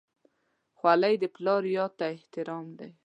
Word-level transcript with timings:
خولۍ 0.77 1.15
د 1.19 1.25
پلار 1.35 1.63
یاد 1.77 1.91
ته 1.99 2.05
احترام 2.15 2.65
دی. 2.79 2.89